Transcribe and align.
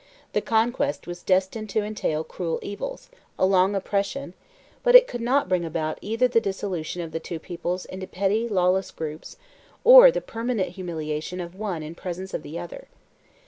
The 0.33 0.41
conquest 0.41 1.05
was 1.05 1.21
destined 1.21 1.69
to 1.69 1.83
entail 1.83 2.23
cruel 2.23 2.57
evils, 2.63 3.07
a 3.37 3.45
long 3.45 3.75
oppression, 3.75 4.33
but 4.81 4.95
it 4.95 5.05
could 5.05 5.21
not 5.21 5.47
bring 5.47 5.63
about 5.63 5.99
either 6.01 6.27
the 6.27 6.41
dissolution 6.41 7.03
of 7.03 7.11
the 7.11 7.19
two 7.19 7.37
peoples 7.37 7.85
into 7.85 8.07
petty 8.07 8.49
lawless 8.49 8.89
groups, 8.89 9.37
or 9.83 10.09
the 10.09 10.19
permanent 10.19 10.69
humiliation 10.69 11.39
of 11.39 11.53
one 11.53 11.83
in 11.83 11.93
presence 11.93 12.33
of 12.33 12.41
the 12.41 12.57
other. 12.57 12.87